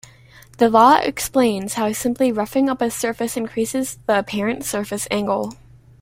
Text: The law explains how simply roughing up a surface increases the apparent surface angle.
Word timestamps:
The 0.57 0.67
law 0.67 0.97
explains 0.99 1.75
how 1.75 1.91
simply 1.93 2.31
roughing 2.31 2.71
up 2.71 2.81
a 2.81 2.89
surface 2.89 3.37
increases 3.37 3.99
the 4.07 4.17
apparent 4.17 4.65
surface 4.65 5.07
angle. 5.11 5.53